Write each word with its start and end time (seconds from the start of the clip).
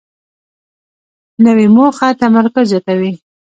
نوې 1.45 1.67
موخه 1.75 2.07
تمرکز 2.19 2.65
زیاتوي 2.71 3.11